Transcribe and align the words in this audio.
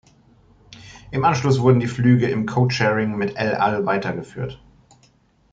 Im 1.11 1.23
Anschluss 1.25 1.59
wurden 1.61 1.79
die 1.79 1.85
Flüge 1.85 2.27
im 2.27 2.47
Codesharing 2.47 3.15
mit 3.17 3.35
El 3.35 3.53
Al 3.53 3.85
weitergeführt. 3.85 4.59